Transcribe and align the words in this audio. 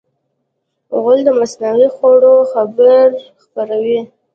غول 1.01 1.19
د 1.25 1.29
مصنوعي 1.39 1.87
خوړو 1.95 2.35
خبر 2.51 3.07
خپروي. 3.43 3.99